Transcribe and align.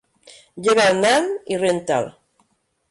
Lleva 0.67 0.87
el 0.93 0.97
nen 1.03 1.31
i 1.55 1.61
renta'l. 1.67 2.13